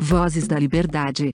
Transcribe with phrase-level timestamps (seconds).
[0.00, 1.32] Vozes da Liberdade.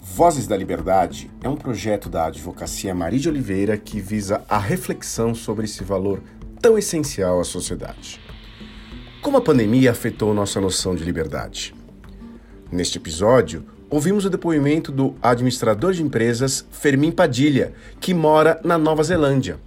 [0.00, 5.34] Vozes da Liberdade é um projeto da Advocacia Maria de Oliveira que visa a reflexão
[5.34, 6.22] sobre esse valor
[6.58, 8.18] tão essencial à sociedade.
[9.20, 11.74] Como a pandemia afetou nossa noção de liberdade?
[12.72, 19.02] Neste episódio, ouvimos o depoimento do administrador de empresas Fermin Padilha, que mora na Nova
[19.02, 19.60] Zelândia.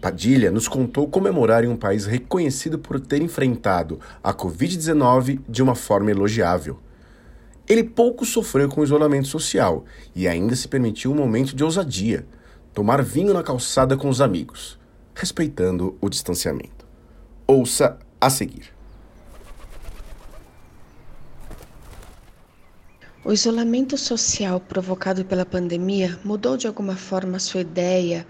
[0.00, 5.74] Padilha nos contou comemorar em um país reconhecido por ter enfrentado a Covid-19 de uma
[5.74, 6.78] forma elogiável.
[7.68, 12.26] Ele pouco sofreu com o isolamento social e ainda se permitiu um momento de ousadia,
[12.74, 14.78] tomar vinho na calçada com os amigos,
[15.14, 16.86] respeitando o distanciamento.
[17.46, 18.74] Ouça a seguir.
[23.24, 28.26] O isolamento social provocado pela pandemia mudou de alguma forma a sua ideia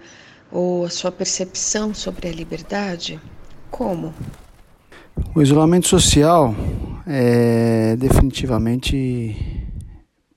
[0.49, 3.19] ou a sua percepção sobre a liberdade?
[3.69, 4.13] Como?
[5.33, 6.53] O isolamento social
[7.07, 9.35] é, definitivamente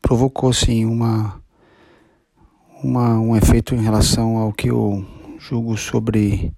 [0.00, 1.40] provocou sim uma,
[2.82, 5.04] uma, um efeito em relação ao que eu
[5.38, 6.52] julgo sobre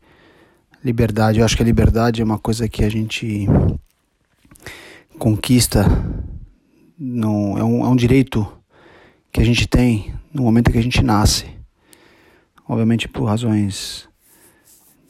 [0.84, 1.39] liberdade.
[1.39, 3.47] Eu acho que a liberdade é uma coisa que a gente
[5.19, 5.84] conquista,
[6.98, 8.47] no, é, um, é um direito
[9.33, 11.47] que a gente tem no momento que a gente nasce.
[12.66, 14.09] Obviamente por razões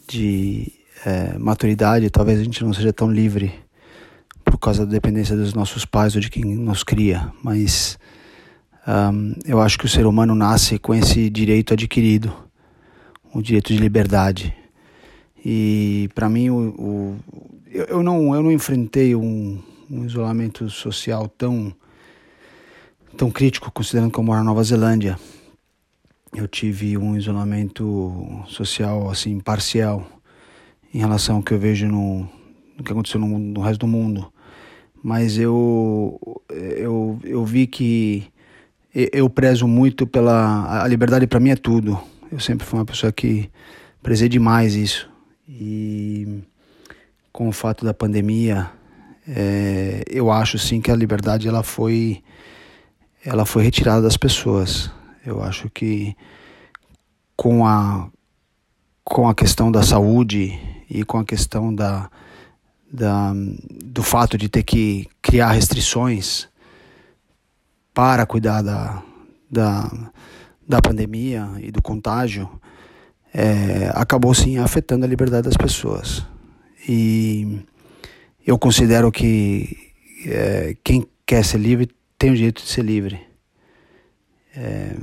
[0.09, 3.53] de é, maturidade, talvez a gente não seja tão livre
[4.45, 7.99] por causa da dependência dos nossos pais ou de quem nos cria, mas
[8.87, 12.33] um, eu acho que o ser humano nasce com esse direito adquirido,
[13.33, 14.55] o direito de liberdade.
[15.45, 17.17] E para mim, o, o,
[17.71, 21.73] eu, eu, não, eu não enfrentei um, um, isolamento social tão,
[23.17, 25.19] tão crítico, considerando que eu moro na Nova Zelândia.
[26.35, 30.07] Eu tive um isolamento social assim parcial
[30.93, 32.29] em relação ao que eu vejo no,
[32.77, 34.33] no que aconteceu no, no resto do mundo
[35.03, 38.31] mas eu, eu, eu vi que
[38.95, 40.83] eu prezo muito pela.
[40.83, 41.99] A liberdade para mim é tudo.
[42.31, 43.51] Eu sempre fui uma pessoa que
[44.03, 45.09] prezei demais isso.
[45.49, 46.43] E
[47.33, 48.71] com o fato da pandemia,
[49.27, 52.23] é, eu acho sim que a liberdade ela foi,
[53.25, 54.91] ela foi retirada das pessoas.
[55.25, 56.15] Eu acho que
[57.37, 58.09] com a,
[59.03, 60.59] com a questão da saúde
[60.91, 62.11] e com a questão da,
[62.93, 63.33] da,
[63.85, 66.49] do fato de ter que criar restrições
[67.95, 69.03] para cuidar da,
[69.49, 70.11] da,
[70.67, 72.51] da pandemia e do contágio,
[73.33, 76.27] é, acabou sim afetando a liberdade das pessoas.
[76.89, 77.61] E
[78.45, 79.93] eu considero que
[80.27, 83.21] é, quem quer ser livre tem o direito de ser livre.
[84.57, 84.97] É,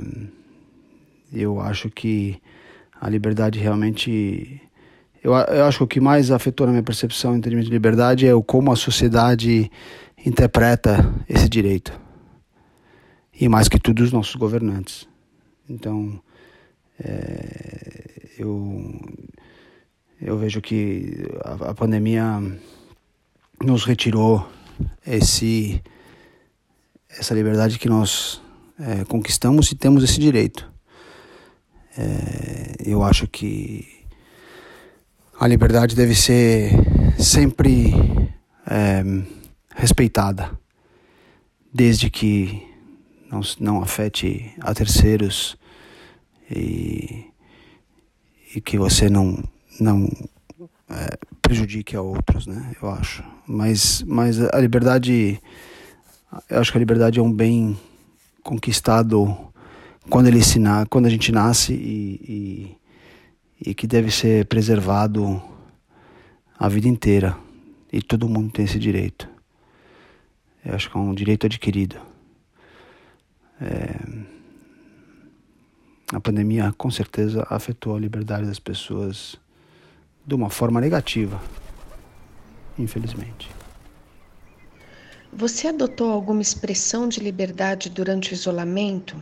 [1.32, 2.40] eu acho que
[3.00, 4.60] a liberdade realmente
[5.22, 8.26] eu, eu acho que o que mais afetou na minha percepção em termos de liberdade
[8.26, 9.70] é o como a sociedade
[10.24, 10.98] interpreta
[11.28, 11.98] esse direito.
[13.40, 15.08] E mais que tudo, os nossos governantes.
[15.68, 16.20] Então,
[16.98, 19.00] é, eu,
[20.20, 22.40] eu vejo que a, a pandemia
[23.62, 24.48] nos retirou
[25.06, 25.82] esse,
[27.08, 28.40] essa liberdade que nós
[28.78, 30.70] é, conquistamos e temos esse direito.
[31.96, 33.97] É, eu acho que
[35.40, 36.72] a liberdade deve ser
[37.16, 37.92] sempre
[38.66, 39.04] é,
[39.74, 40.50] respeitada,
[41.72, 42.66] desde que
[43.30, 45.56] não, não afete a terceiros
[46.50, 47.26] e,
[48.54, 49.40] e que você não,
[49.78, 50.08] não
[50.90, 52.74] é, prejudique a outros, né?
[52.82, 53.22] Eu acho.
[53.46, 55.40] Mas, mas a liberdade,
[56.50, 57.78] eu acho que a liberdade é um bem
[58.42, 59.36] conquistado
[60.10, 60.58] quando ele se
[60.90, 62.78] quando a gente nasce e, e
[63.60, 65.42] e que deve ser preservado
[66.58, 67.36] a vida inteira.
[67.92, 69.28] E todo mundo tem esse direito.
[70.64, 71.96] Eu acho que é um direito adquirido.
[73.60, 74.38] É...
[76.12, 79.36] A pandemia com certeza afetou a liberdade das pessoas
[80.26, 81.40] de uma forma negativa,
[82.78, 83.48] infelizmente.
[85.32, 89.16] Você adotou alguma expressão de liberdade durante o isolamento?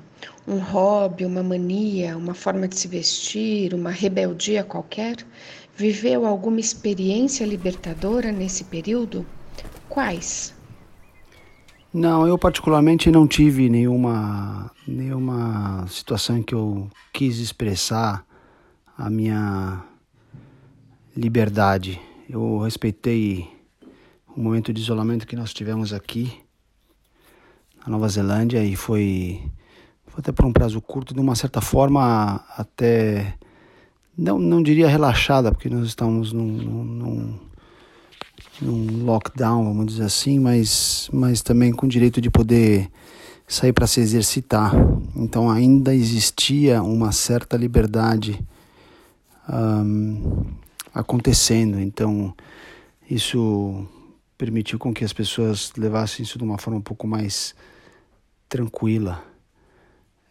[0.47, 5.17] Um hobby, uma mania, uma forma de se vestir, uma rebeldia qualquer?
[5.77, 9.27] Viveu alguma experiência libertadora nesse período?
[9.89, 10.55] Quais?
[11.93, 18.25] Não, eu particularmente não tive nenhuma, nenhuma situação em que eu quis expressar
[18.97, 19.83] a minha
[21.17, 22.01] liberdade.
[22.29, 23.56] Eu respeitei
[24.37, 26.31] o momento de isolamento que nós tivemos aqui
[27.85, 29.41] na Nova Zelândia e foi,
[30.07, 33.35] foi até por um prazo curto, de uma certa forma até
[34.17, 37.39] não, não diria relaxada, porque nós estamos num, num,
[38.61, 42.91] num lockdown, vamos dizer assim, mas, mas também com o direito de poder
[43.49, 44.73] sair para se exercitar.
[45.15, 48.39] Então ainda existia uma certa liberdade
[49.49, 50.45] um,
[50.93, 51.81] acontecendo.
[51.81, 52.35] Então
[53.09, 53.87] isso
[54.37, 57.55] permitiu com que as pessoas levassem isso de uma forma um pouco mais
[58.49, 59.23] tranquila.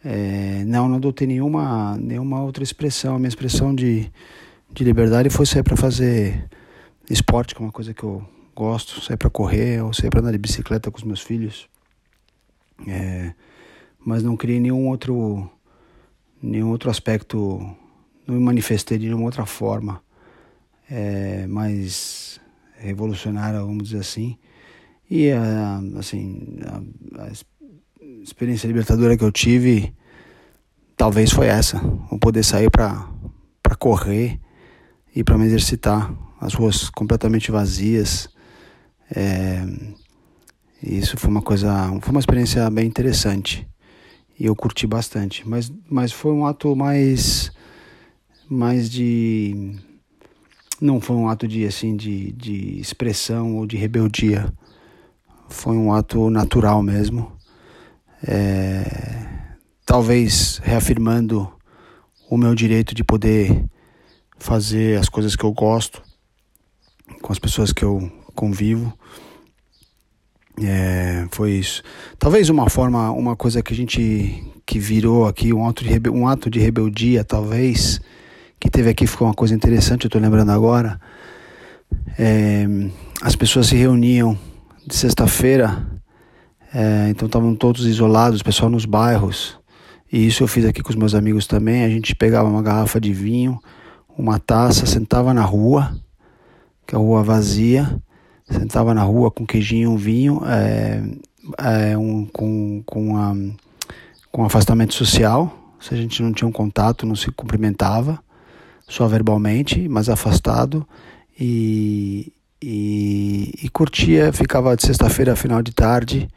[0.04, 3.16] É, não, não adotei nenhuma, nenhuma outra expressão.
[3.16, 4.10] A minha expressão de,
[4.70, 6.48] de liberdade foi sair para fazer
[7.10, 10.32] esporte, que é uma coisa que eu gosto, sair para correr ou sair para andar
[10.32, 11.68] de bicicleta com os meus filhos.
[12.86, 13.34] É,
[13.98, 15.50] mas não criei nenhum outro,
[16.40, 17.58] nenhum outro aspecto,
[18.26, 20.00] não me manifestei de nenhuma outra forma
[20.90, 21.46] é,
[22.78, 24.36] revolucionária, vamos dizer assim.
[25.08, 27.30] E a, assim, a, a
[28.22, 29.94] experiência libertadora que eu tive
[30.96, 31.80] talvez foi essa,
[32.10, 33.06] o poder sair para
[33.78, 34.40] correr
[35.14, 38.28] e para me exercitar, as ruas completamente vazias.
[39.14, 39.64] É,
[40.82, 41.70] isso foi uma coisa,
[42.00, 43.66] foi uma experiência bem interessante
[44.38, 47.50] e eu curti bastante, mas, mas foi um ato mais,
[48.48, 49.74] mais de,
[50.80, 54.52] não foi um ato de assim de, de expressão ou de rebeldia,
[55.48, 57.32] foi um ato natural mesmo,
[58.26, 58.84] é,
[59.84, 61.50] talvez reafirmando
[62.28, 63.64] o meu direito de poder
[64.38, 66.02] fazer as coisas que eu gosto
[67.22, 68.92] com as pessoas que eu convivo.
[70.62, 71.82] É, foi isso.
[72.18, 76.26] Talvez uma forma, uma coisa que a gente que virou aqui, um ato de, um
[76.26, 78.00] ato de rebeldia, talvez,
[78.58, 81.00] que teve aqui, ficou uma coisa interessante, eu estou lembrando agora.
[82.18, 82.66] É,
[83.22, 84.38] as pessoas se reuniam
[84.86, 85.86] de sexta-feira,
[86.74, 89.58] é, então estavam todos isolados, o pessoal nos bairros.
[90.12, 91.84] E isso eu fiz aqui com os meus amigos também.
[91.84, 93.58] A gente pegava uma garrafa de vinho,
[94.16, 95.96] uma taça, sentava na rua,
[96.86, 98.00] que é a rua vazia,
[98.48, 101.02] Sentava na rua com queijinho, um vinho, é,
[101.90, 103.34] é, um, com, com, a,
[104.30, 105.74] com afastamento social.
[105.80, 108.22] Se a gente não tinha um contato, não se cumprimentava,
[108.88, 110.86] só verbalmente, mas afastado.
[111.38, 116.28] E, e, e curtia, ficava de sexta-feira, final de tarde,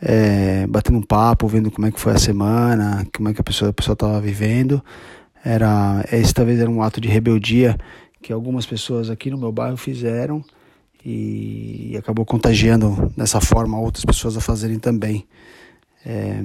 [0.00, 3.44] é, batendo um papo, vendo como é que foi a semana, como é que a
[3.44, 4.82] pessoa estava vivendo.
[5.44, 7.76] Era, esse talvez era um ato de rebeldia
[8.20, 10.44] que algumas pessoas aqui no meu bairro fizeram
[11.04, 15.26] e acabou contagiando dessa forma outras pessoas a fazerem também.
[16.04, 16.40] É,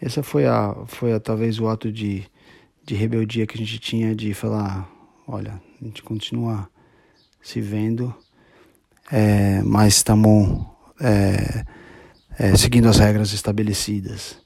[0.00, 2.24] essa foi a foi a, talvez o ato de,
[2.88, 4.90] de rebeldia que a gente tinha de falar,
[5.26, 6.66] olha, a gente continua
[7.42, 8.14] se vendo,
[9.12, 10.64] é, mas estamos
[10.98, 11.66] é,
[12.38, 14.38] é, seguindo as regras estabelecidas.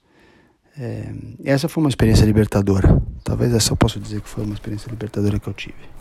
[0.76, 3.00] É, essa foi uma experiência libertadora.
[3.22, 5.92] Talvez essa eu possa dizer que foi uma experiência libertadora que eu tive.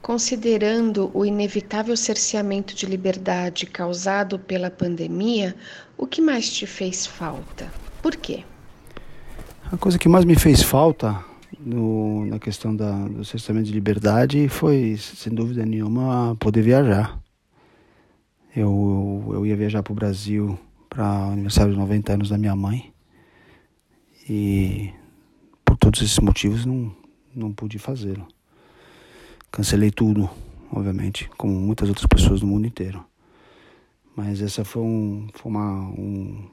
[0.00, 5.56] Considerando o inevitável cerceamento de liberdade causado pela pandemia,
[5.98, 7.68] o que mais te fez falta?
[8.00, 8.44] Por quê?
[9.72, 11.24] A coisa que mais me fez falta
[11.60, 17.16] no, na questão da, do cerceamento de liberdade foi, sem dúvida nenhuma, poder viajar.
[18.54, 20.58] Eu, eu ia viajar para o Brasil
[20.88, 22.92] para o aniversário de 90 anos da minha mãe
[24.28, 24.90] e
[25.64, 26.92] por todos esses motivos não,
[27.32, 28.26] não pude fazê-lo.
[29.52, 30.28] Cancelei tudo,
[30.72, 33.04] obviamente, como muitas outras pessoas do mundo inteiro.
[34.16, 36.44] Mas essa foi um, foi uma, um,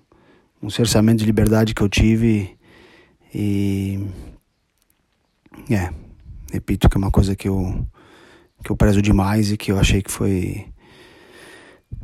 [0.62, 2.57] um cerceamento de liberdade que eu tive
[3.34, 4.08] e
[5.70, 5.92] é,
[6.52, 7.86] repito que é uma coisa que eu
[8.64, 10.66] que eu prezo demais e que eu achei que foi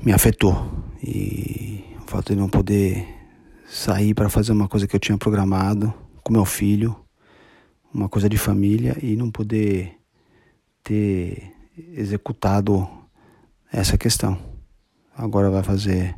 [0.03, 0.56] me afetou
[1.01, 3.08] e o fato de não poder
[3.68, 6.96] sair para fazer uma coisa que eu tinha programado com meu filho,
[7.94, 9.98] uma coisa de família e não poder
[10.84, 11.51] ter
[11.96, 12.88] executado
[13.72, 14.38] essa questão.
[15.15, 16.15] Agora vai fazer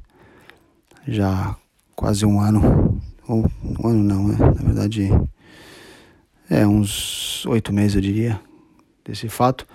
[1.08, 1.56] já
[1.96, 2.85] quase um ano,
[3.27, 4.38] ou um ano não, né?
[4.38, 5.10] Na verdade,
[6.50, 8.39] é uns oito meses, eu diria,
[9.03, 9.67] desse fato.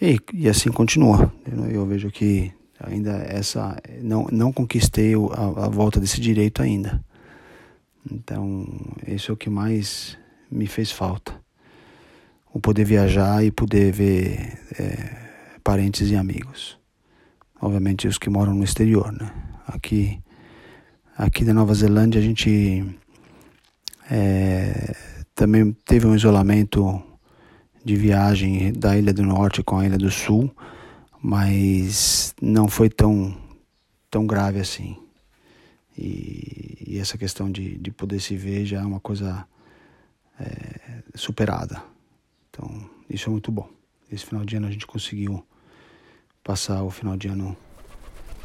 [0.00, 1.32] E, e assim continua.
[1.70, 7.04] Eu, vejo que ainda essa não, não conquistei a, a volta desse direito ainda.
[8.10, 8.66] Então,
[9.06, 10.18] isso é o que mais
[10.50, 11.42] me fez falta
[12.52, 15.16] o poder viajar e poder ver é,
[15.64, 16.78] parentes e amigos.
[17.60, 19.32] Obviamente os que moram no exterior, né?
[19.66, 20.20] Aqui,
[21.16, 22.84] aqui na Nova Zelândia a gente
[24.10, 24.96] é,
[25.34, 27.02] também teve um isolamento
[27.84, 30.54] de viagem da Ilha do Norte com a Ilha do Sul,
[31.20, 33.36] mas não foi tão,
[34.10, 34.96] tão grave assim.
[35.96, 39.46] E, e essa questão de, de poder se ver já é uma coisa
[40.40, 41.82] é, superada.
[42.48, 43.68] Então, isso é muito bom.
[44.10, 45.44] Esse final de ano a gente conseguiu
[46.44, 47.56] passar o final de ano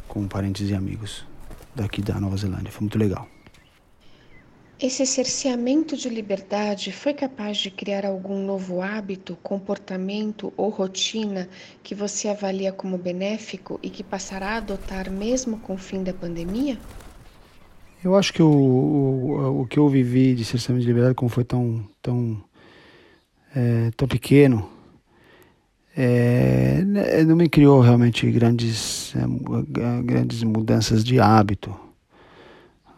[0.06, 1.26] com parentes e amigos
[1.78, 2.70] daqui da Nova Zelândia.
[2.70, 3.26] Foi muito legal.
[4.80, 11.48] Esse cerceamento de liberdade foi capaz de criar algum novo hábito, comportamento ou rotina
[11.82, 16.12] que você avalia como benéfico e que passará a adotar mesmo com o fim da
[16.12, 16.78] pandemia?
[18.04, 21.42] Eu acho que o, o, o que eu vivi de cerceamento de liberdade, como foi
[21.42, 22.40] tão, tão,
[23.56, 24.70] é, tão pequeno,
[25.96, 26.82] é,
[27.26, 31.74] não me criou realmente grandes, é, grandes mudanças de hábito.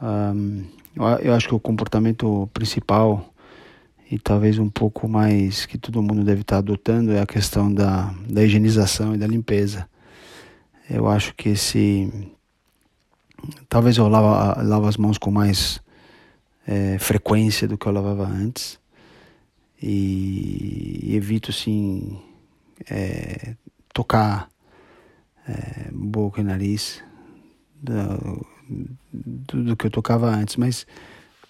[0.03, 0.65] Um,
[1.23, 3.31] eu acho que o comportamento principal
[4.11, 8.13] e talvez um pouco mais que todo mundo deve estar adotando é a questão da,
[8.29, 9.89] da higienização e da limpeza.
[10.89, 12.13] Eu acho que esse.
[13.69, 15.81] Talvez eu lavo, lavo as mãos com mais
[16.67, 18.81] é, frequência do que eu lavava antes.
[19.81, 22.19] E evito, sim,
[22.89, 23.55] é,
[23.93, 24.49] tocar
[25.49, 27.03] é, boca e nariz
[27.83, 28.47] do,
[29.13, 30.87] do, que eu tocava antes, mas,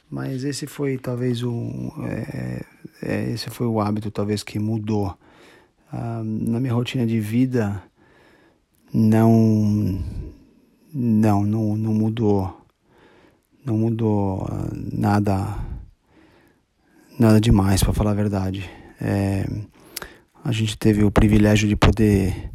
[0.09, 2.65] mas esse foi talvez o é,
[3.03, 5.17] é, esse foi o hábito talvez que mudou.
[5.93, 7.83] Ah, na minha rotina de vida
[8.95, 10.03] não
[10.95, 12.61] não não, não mudou
[13.65, 14.49] não mudou
[14.93, 15.59] nada
[17.19, 18.69] nada demais para falar a verdade.
[19.01, 19.47] É,
[20.45, 22.51] a gente teve o privilégio de poder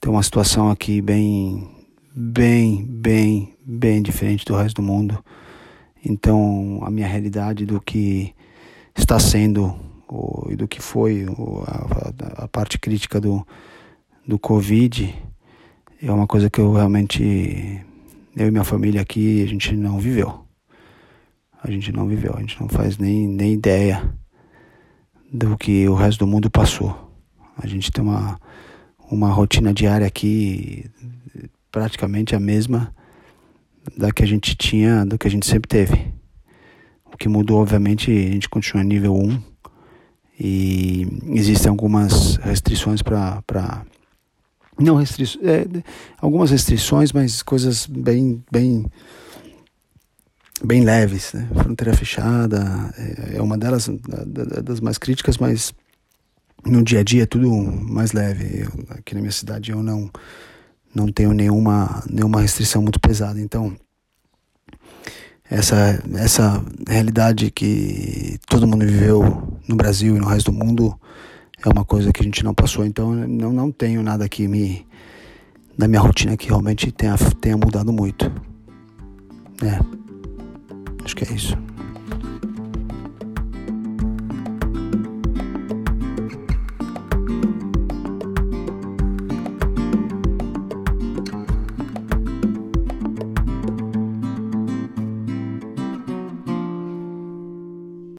[0.00, 1.68] ter uma situação aqui bem
[2.14, 5.22] bem bem bem diferente do resto do mundo.
[6.04, 8.34] Então, a minha realidade do que
[8.96, 9.78] está sendo
[10.48, 11.26] e do que foi
[11.66, 13.46] a, a, parte crítica do,
[14.26, 15.14] do Covid
[16.02, 17.84] é uma coisa que eu realmente,
[18.34, 20.46] eu e minha família aqui, a gente não viveu.
[21.62, 24.12] A gente não viveu, a gente não faz nem, nem ideia
[25.30, 27.09] do que o resto do mundo passou.
[27.62, 28.40] A gente tem uma,
[29.10, 30.90] uma rotina diária aqui
[31.70, 32.94] praticamente a mesma
[33.96, 36.12] da que a gente tinha, do que a gente sempre teve.
[37.12, 39.42] O que mudou, obviamente, a gente continua nível 1
[40.38, 43.42] e existem algumas restrições para
[44.78, 45.66] não restrições, é,
[46.18, 48.86] algumas restrições, mas coisas bem bem
[50.64, 51.46] bem leves, né?
[51.54, 52.58] Fronteira fechada
[52.96, 53.90] é, é uma delas
[54.62, 55.74] das mais críticas, mas
[56.64, 58.62] no dia a dia é tudo mais leve.
[58.62, 60.10] Eu, aqui na minha cidade eu não
[60.94, 63.40] não tenho nenhuma, nenhuma restrição muito pesada.
[63.40, 63.76] Então,
[65.48, 70.98] essa, essa realidade que todo mundo viveu no Brasil e no resto do mundo
[71.64, 72.84] é uma coisa que a gente não passou.
[72.84, 74.86] Então, não, não tenho nada que me.
[75.76, 78.26] na minha rotina que realmente tenha, tenha mudado muito.
[79.62, 79.78] É.
[81.04, 81.56] Acho que é isso.